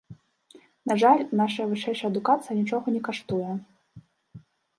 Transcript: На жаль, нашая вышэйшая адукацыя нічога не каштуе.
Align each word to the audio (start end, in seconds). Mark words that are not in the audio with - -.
На 0.91 0.95
жаль, 1.03 1.21
нашая 1.41 1.67
вышэйшая 1.73 2.09
адукацыя 2.13 2.57
нічога 2.61 2.85
не 2.97 3.01
каштуе. 3.11 3.51